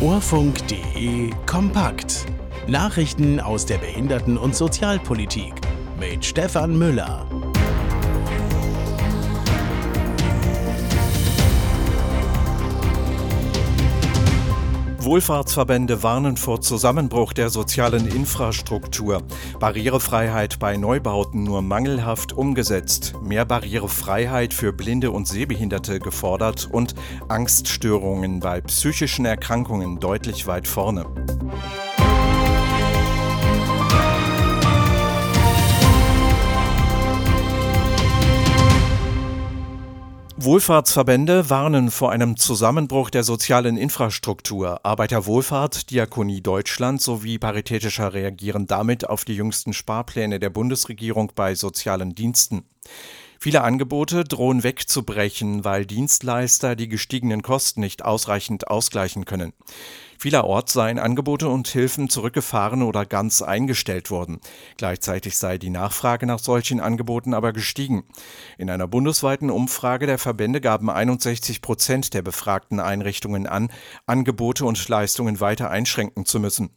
Orfunk.de 0.00 1.30
kompakt. 1.44 2.24
Nachrichten 2.66 3.38
aus 3.38 3.66
der 3.66 3.76
Behinderten- 3.76 4.38
und 4.38 4.56
Sozialpolitik 4.56 5.52
mit 5.98 6.24
Stefan 6.24 6.78
Müller. 6.78 7.26
Wohlfahrtsverbände 15.02 16.02
warnen 16.02 16.36
vor 16.36 16.60
Zusammenbruch 16.60 17.32
der 17.32 17.48
sozialen 17.48 18.06
Infrastruktur. 18.06 19.22
Barrierefreiheit 19.58 20.58
bei 20.58 20.76
Neubauten 20.76 21.42
nur 21.42 21.62
mangelhaft 21.62 22.34
umgesetzt. 22.34 23.14
Mehr 23.22 23.46
Barrierefreiheit 23.46 24.52
für 24.52 24.74
Blinde 24.74 25.10
und 25.10 25.26
Sehbehinderte 25.26 26.00
gefordert 26.00 26.68
und 26.70 26.94
Angststörungen 27.28 28.40
bei 28.40 28.60
psychischen 28.60 29.24
Erkrankungen 29.24 30.00
deutlich 30.00 30.46
weit 30.46 30.68
vorne. 30.68 31.06
Wohlfahrtsverbände 40.42 41.50
warnen 41.50 41.90
vor 41.90 42.12
einem 42.12 42.38
Zusammenbruch 42.38 43.10
der 43.10 43.24
sozialen 43.24 43.76
Infrastruktur. 43.76 44.86
Arbeiterwohlfahrt, 44.86 45.90
Diakonie 45.90 46.40
Deutschland 46.40 47.02
sowie 47.02 47.38
Paritätischer 47.38 48.14
reagieren 48.14 48.66
damit 48.66 49.06
auf 49.06 49.26
die 49.26 49.36
jüngsten 49.36 49.74
Sparpläne 49.74 50.40
der 50.40 50.48
Bundesregierung 50.48 51.32
bei 51.34 51.54
sozialen 51.54 52.14
Diensten. 52.14 52.64
Viele 53.38 53.62
Angebote 53.62 54.24
drohen 54.24 54.62
wegzubrechen, 54.62 55.64
weil 55.64 55.84
Dienstleister 55.84 56.74
die 56.74 56.88
gestiegenen 56.88 57.42
Kosten 57.42 57.80
nicht 57.80 58.02
ausreichend 58.04 58.68
ausgleichen 58.68 59.26
können. 59.26 59.52
Vielerorts 60.20 60.74
seien 60.74 60.98
Angebote 60.98 61.48
und 61.48 61.66
Hilfen 61.66 62.10
zurückgefahren 62.10 62.82
oder 62.82 63.06
ganz 63.06 63.40
eingestellt 63.40 64.10
worden. 64.10 64.38
Gleichzeitig 64.76 65.38
sei 65.38 65.56
die 65.56 65.70
Nachfrage 65.70 66.26
nach 66.26 66.40
solchen 66.40 66.78
Angeboten 66.78 67.32
aber 67.32 67.54
gestiegen. 67.54 68.04
In 68.58 68.68
einer 68.68 68.86
bundesweiten 68.86 69.48
Umfrage 69.48 70.04
der 70.04 70.18
Verbände 70.18 70.60
gaben 70.60 70.90
61 70.90 71.62
Prozent 71.62 72.12
der 72.12 72.20
befragten 72.20 72.80
Einrichtungen 72.80 73.46
an, 73.46 73.70
Angebote 74.04 74.66
und 74.66 74.86
Leistungen 74.90 75.40
weiter 75.40 75.70
einschränken 75.70 76.26
zu 76.26 76.38
müssen. 76.38 76.68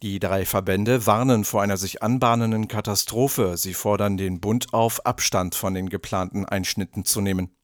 Die 0.00 0.18
drei 0.18 0.46
Verbände 0.46 1.04
warnen 1.04 1.44
vor 1.44 1.60
einer 1.60 1.76
sich 1.76 2.02
anbahnenden 2.02 2.68
Katastrophe. 2.68 3.58
Sie 3.58 3.74
fordern 3.74 4.16
den 4.16 4.40
Bund 4.40 4.72
auf, 4.72 5.04
Abstand 5.04 5.54
von 5.54 5.74
den 5.74 5.90
geplanten 5.90 6.46
Einschnitten 6.46 7.04
zu 7.04 7.20
nehmen. 7.20 7.57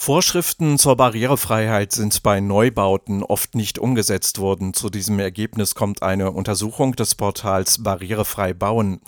Vorschriften 0.00 0.78
zur 0.78 0.96
Barrierefreiheit 0.96 1.90
sind 1.92 2.22
bei 2.22 2.38
Neubauten 2.38 3.24
oft 3.24 3.56
nicht 3.56 3.80
umgesetzt 3.80 4.38
worden. 4.38 4.72
Zu 4.72 4.90
diesem 4.90 5.18
Ergebnis 5.18 5.74
kommt 5.74 6.02
eine 6.02 6.30
Untersuchung 6.30 6.94
des 6.94 7.16
Portals 7.16 7.82
Barrierefrei 7.82 8.54
bauen. 8.54 9.00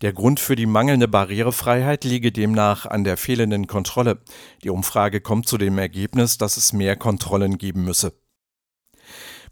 Der 0.00 0.14
Grund 0.14 0.40
für 0.40 0.56
die 0.56 0.66
mangelnde 0.66 1.06
Barrierefreiheit 1.06 2.02
liege 2.04 2.32
demnach 2.32 2.86
an 2.86 3.04
der 3.04 3.18
fehlenden 3.18 3.66
Kontrolle. 3.66 4.22
Die 4.64 4.70
Umfrage 4.70 5.20
kommt 5.20 5.46
zu 5.46 5.58
dem 5.58 5.76
Ergebnis, 5.78 6.38
dass 6.38 6.56
es 6.56 6.72
mehr 6.72 6.96
Kontrollen 6.96 7.58
geben 7.58 7.84
müsse. 7.84 8.14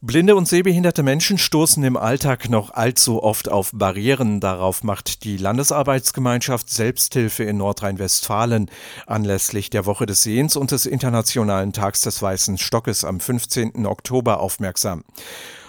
Blinde 0.03 0.37
und 0.37 0.47
sehbehinderte 0.47 1.03
Menschen 1.03 1.39
stoßen 1.39 1.83
im 1.83 1.97
Alltag 1.97 2.51
noch 2.51 2.71
allzu 2.71 3.23
oft 3.23 3.51
auf 3.51 3.71
Barrieren. 3.73 4.41
Darauf 4.41 4.83
macht 4.83 5.25
die 5.25 5.39
Landesarbeitsgemeinschaft 5.39 6.69
Selbsthilfe 6.69 7.45
in 7.45 7.57
Nordrhein-Westfalen 7.57 8.71
anlässlich 9.07 9.71
der 9.71 9.87
Woche 9.87 10.05
des 10.05 10.23
Sehens 10.23 10.57
und 10.57 10.71
des 10.71 10.85
Internationalen 10.85 11.73
Tags 11.73 12.03
des 12.03 12.21
Weißen 12.21 12.59
Stockes 12.59 13.05
am 13.05 13.21
15. 13.21 13.87
Oktober 13.87 14.41
aufmerksam. 14.41 15.03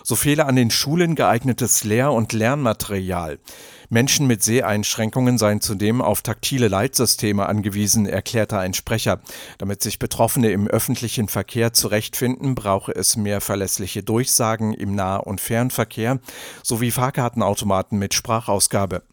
So 0.10 0.16
fehle 0.16 0.46
an 0.46 0.56
den 0.56 0.72
Schulen 0.72 1.16
geeignetes 1.16 1.84
Lehr- 1.84 2.14
und 2.14 2.32
Lernmaterial. 2.32 3.40
Menschen 3.90 4.26
mit 4.26 4.42
Seheinschränkungen 4.42 5.38
seien 5.38 5.60
zudem 5.60 6.02
auf 6.02 6.22
taktile 6.22 6.70
Leitsysteme 6.70 7.46
angewiesen, 7.46 8.06
erklärte 8.06 8.58
ein 8.58 8.74
Sprecher. 8.74 9.20
Damit 9.58 9.84
sich 9.84 10.00
Betroffene 10.00 10.52
im 10.52 10.70
öffentlichen 10.70 11.28
Verkehr 11.28 11.74
zurechtfinden, 11.74 12.56
brauche 12.56 12.96
es 12.96 13.18
mehr 13.18 13.42
verlässliche 13.42 14.02
Durchsagen 14.02 14.74
im 14.74 14.96
Nah- 14.96 15.18
und 15.18 15.42
Fernverkehr 15.42 16.20
sowie 16.64 16.92
Fahrkartenautomaten 16.92 18.00
mit 18.00 18.14
Sprachausgabe. 18.14 19.04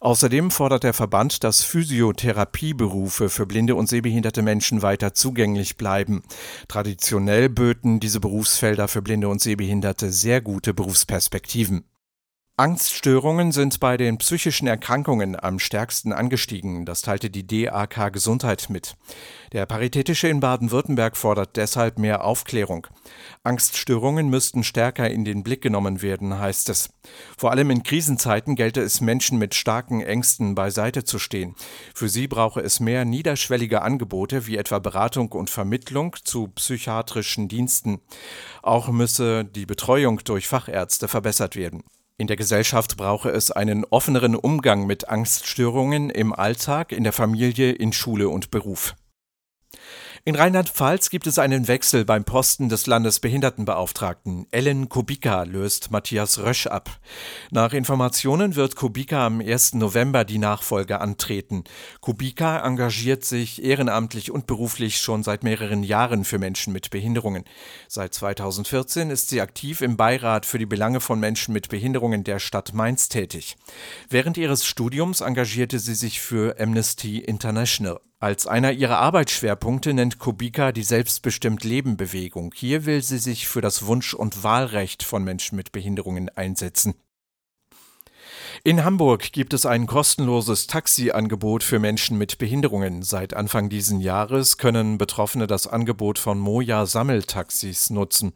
Außerdem 0.00 0.50
fordert 0.50 0.84
der 0.84 0.92
Verband, 0.92 1.44
dass 1.44 1.62
Physiotherapieberufe 1.62 3.28
für 3.28 3.46
blinde 3.46 3.74
und 3.74 3.88
sehbehinderte 3.88 4.42
Menschen 4.42 4.82
weiter 4.82 5.14
zugänglich 5.14 5.76
bleiben. 5.76 6.22
Traditionell 6.68 7.48
böten 7.48 8.00
diese 8.00 8.20
Berufsfelder 8.20 8.88
für 8.88 9.02
blinde 9.02 9.28
und 9.28 9.40
sehbehinderte 9.40 10.12
sehr 10.12 10.40
gute 10.40 10.74
Berufsperspektiven. 10.74 11.84
Angststörungen 12.58 13.52
sind 13.52 13.80
bei 13.80 13.98
den 13.98 14.16
psychischen 14.16 14.66
Erkrankungen 14.66 15.38
am 15.38 15.58
stärksten 15.58 16.14
angestiegen, 16.14 16.86
das 16.86 17.02
teilte 17.02 17.28
die 17.28 17.46
DAK 17.46 18.10
Gesundheit 18.10 18.70
mit. 18.70 18.96
Der 19.52 19.66
Paritätische 19.66 20.28
in 20.28 20.40
Baden-Württemberg 20.40 21.18
fordert 21.18 21.56
deshalb 21.56 21.98
mehr 21.98 22.24
Aufklärung. 22.24 22.86
Angststörungen 23.42 24.30
müssten 24.30 24.64
stärker 24.64 25.10
in 25.10 25.26
den 25.26 25.42
Blick 25.42 25.60
genommen 25.60 26.00
werden, 26.00 26.38
heißt 26.38 26.70
es. 26.70 26.88
Vor 27.36 27.50
allem 27.50 27.68
in 27.68 27.82
Krisenzeiten 27.82 28.56
gelte 28.56 28.80
es 28.80 29.02
Menschen 29.02 29.36
mit 29.36 29.54
starken 29.54 30.00
Ängsten 30.00 30.54
beiseite 30.54 31.04
zu 31.04 31.18
stehen. 31.18 31.54
Für 31.94 32.08
sie 32.08 32.26
brauche 32.26 32.62
es 32.62 32.80
mehr 32.80 33.04
niederschwellige 33.04 33.82
Angebote 33.82 34.46
wie 34.46 34.56
etwa 34.56 34.78
Beratung 34.78 35.30
und 35.32 35.50
Vermittlung 35.50 36.16
zu 36.24 36.48
psychiatrischen 36.48 37.48
Diensten. 37.48 38.00
Auch 38.62 38.88
müsse 38.88 39.44
die 39.44 39.66
Betreuung 39.66 40.20
durch 40.24 40.48
Fachärzte 40.48 41.06
verbessert 41.06 41.54
werden. 41.54 41.82
In 42.18 42.28
der 42.28 42.36
Gesellschaft 42.36 42.96
brauche 42.96 43.30
es 43.30 43.50
einen 43.50 43.84
offeneren 43.84 44.34
Umgang 44.34 44.86
mit 44.86 45.08
Angststörungen 45.08 46.08
im 46.08 46.32
Alltag, 46.32 46.92
in 46.92 47.04
der 47.04 47.12
Familie, 47.12 47.72
in 47.72 47.92
Schule 47.92 48.30
und 48.30 48.50
Beruf. 48.50 48.94
In 50.28 50.34
Rheinland-Pfalz 50.34 51.10
gibt 51.10 51.28
es 51.28 51.38
einen 51.38 51.68
Wechsel 51.68 52.04
beim 52.04 52.24
Posten 52.24 52.68
des 52.68 52.88
Landesbehindertenbeauftragten. 52.88 54.48
Ellen 54.50 54.88
Kubika 54.88 55.44
löst 55.44 55.92
Matthias 55.92 56.40
Rösch 56.40 56.66
ab. 56.66 56.90
Nach 57.52 57.72
Informationen 57.72 58.56
wird 58.56 58.74
Kubika 58.74 59.24
am 59.24 59.40
1. 59.40 59.74
November 59.74 60.24
die 60.24 60.38
Nachfolge 60.38 61.00
antreten. 61.00 61.62
Kubika 62.00 62.66
engagiert 62.66 63.24
sich 63.24 63.62
ehrenamtlich 63.62 64.32
und 64.32 64.48
beruflich 64.48 65.00
schon 65.00 65.22
seit 65.22 65.44
mehreren 65.44 65.84
Jahren 65.84 66.24
für 66.24 66.40
Menschen 66.40 66.72
mit 66.72 66.90
Behinderungen. 66.90 67.44
Seit 67.86 68.12
2014 68.12 69.10
ist 69.10 69.28
sie 69.28 69.40
aktiv 69.40 69.80
im 69.80 69.96
Beirat 69.96 70.44
für 70.44 70.58
die 70.58 70.66
Belange 70.66 70.98
von 70.98 71.20
Menschen 71.20 71.54
mit 71.54 71.68
Behinderungen 71.68 72.24
der 72.24 72.40
Stadt 72.40 72.74
Mainz 72.74 73.08
tätig. 73.08 73.56
Während 74.10 74.38
ihres 74.38 74.66
Studiums 74.66 75.20
engagierte 75.20 75.78
sie 75.78 75.94
sich 75.94 76.20
für 76.20 76.58
Amnesty 76.58 77.18
International. 77.18 78.00
Als 78.18 78.46
einer 78.46 78.72
ihrer 78.72 78.96
Arbeitsschwerpunkte 78.96 79.92
nennt 79.92 80.18
Kubika 80.18 80.72
die 80.72 80.84
Selbstbestimmt-Leben-Bewegung. 80.84 82.54
Hier 82.56 82.86
will 82.86 83.02
sie 83.02 83.18
sich 83.18 83.46
für 83.46 83.60
das 83.60 83.84
Wunsch- 83.84 84.14
und 84.14 84.42
Wahlrecht 84.42 85.02
von 85.02 85.22
Menschen 85.22 85.56
mit 85.56 85.70
Behinderungen 85.70 86.30
einsetzen. 86.30 86.94
In 88.64 88.84
Hamburg 88.84 89.32
gibt 89.32 89.52
es 89.52 89.66
ein 89.66 89.86
kostenloses 89.86 90.66
Taxi-Angebot 90.66 91.62
für 91.62 91.78
Menschen 91.78 92.16
mit 92.16 92.38
Behinderungen. 92.38 93.02
Seit 93.02 93.34
Anfang 93.34 93.68
dieses 93.68 94.02
Jahres 94.02 94.56
können 94.56 94.96
Betroffene 94.96 95.46
das 95.46 95.66
Angebot 95.66 96.18
von 96.18 96.38
Moja 96.38 96.86
Sammeltaxis 96.86 97.90
nutzen. 97.90 98.32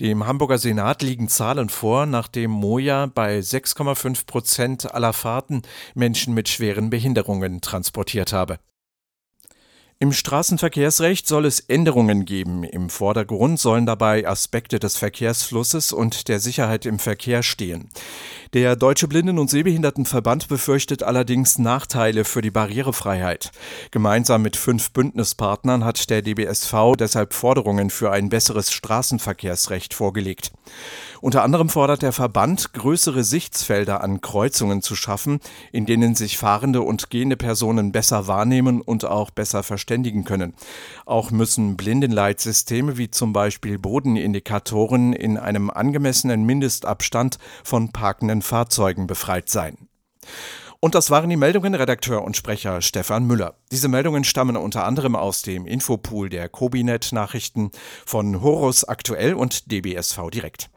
Dem 0.00 0.26
Hamburger 0.26 0.58
Senat 0.58 1.02
liegen 1.02 1.28
Zahlen 1.28 1.70
vor, 1.70 2.06
nachdem 2.06 2.52
Moja 2.52 3.06
bei 3.06 3.40
6,5 3.40 4.26
Prozent 4.26 4.94
aller 4.94 5.12
Fahrten 5.12 5.62
Menschen 5.94 6.34
mit 6.34 6.48
schweren 6.48 6.88
Behinderungen 6.88 7.60
transportiert 7.60 8.32
habe. 8.32 8.60
Im 10.02 10.12
Straßenverkehrsrecht 10.12 11.28
soll 11.28 11.46
es 11.46 11.60
Änderungen 11.60 12.24
geben. 12.24 12.64
Im 12.64 12.90
Vordergrund 12.90 13.60
sollen 13.60 13.86
dabei 13.86 14.26
Aspekte 14.26 14.80
des 14.80 14.96
Verkehrsflusses 14.96 15.92
und 15.92 16.26
der 16.26 16.40
Sicherheit 16.40 16.86
im 16.86 16.98
Verkehr 16.98 17.44
stehen. 17.44 17.88
Der 18.52 18.74
Deutsche 18.74 19.06
Blinden- 19.06 19.38
und 19.38 19.48
Sehbehindertenverband 19.48 20.48
befürchtet 20.48 21.04
allerdings 21.04 21.56
Nachteile 21.60 22.24
für 22.24 22.42
die 22.42 22.50
Barrierefreiheit. 22.50 23.52
Gemeinsam 23.92 24.42
mit 24.42 24.56
fünf 24.56 24.90
Bündnispartnern 24.90 25.84
hat 25.84 26.10
der 26.10 26.22
DBSV 26.22 26.96
deshalb 26.98 27.32
Forderungen 27.32 27.88
für 27.88 28.10
ein 28.10 28.28
besseres 28.28 28.72
Straßenverkehrsrecht 28.72 29.94
vorgelegt. 29.94 30.50
Unter 31.22 31.44
anderem 31.44 31.68
fordert 31.68 32.02
der 32.02 32.10
Verband, 32.10 32.72
größere 32.72 33.22
Sichtsfelder 33.22 34.02
an 34.02 34.20
Kreuzungen 34.20 34.82
zu 34.82 34.96
schaffen, 34.96 35.38
in 35.70 35.86
denen 35.86 36.16
sich 36.16 36.36
fahrende 36.36 36.82
und 36.82 37.10
gehende 37.10 37.36
Personen 37.36 37.92
besser 37.92 38.26
wahrnehmen 38.26 38.80
und 38.80 39.04
auch 39.04 39.30
besser 39.30 39.62
verständigen 39.62 40.24
können. 40.24 40.54
Auch 41.06 41.30
müssen 41.30 41.76
Blindenleitsysteme 41.76 42.98
wie 42.98 43.08
zum 43.08 43.32
Beispiel 43.32 43.78
Bodenindikatoren 43.78 45.12
in 45.12 45.38
einem 45.38 45.70
angemessenen 45.70 46.42
Mindestabstand 46.42 47.38
von 47.62 47.92
parkenden 47.92 48.42
Fahrzeugen 48.42 49.06
befreit 49.06 49.48
sein. 49.48 49.78
Und 50.80 50.96
das 50.96 51.10
waren 51.10 51.30
die 51.30 51.36
Meldungen 51.36 51.76
Redakteur 51.76 52.24
und 52.24 52.36
Sprecher 52.36 52.82
Stefan 52.82 53.24
Müller. 53.24 53.54
Diese 53.70 53.86
Meldungen 53.86 54.24
stammen 54.24 54.56
unter 54.56 54.84
anderem 54.84 55.14
aus 55.14 55.42
dem 55.42 55.64
Infopool 55.64 56.28
der 56.28 56.48
Kobinet 56.48 57.12
Nachrichten 57.12 57.70
von 58.04 58.42
Horus 58.42 58.82
Aktuell 58.82 59.34
und 59.34 59.70
DBSV 59.70 60.30
Direkt. 60.32 60.70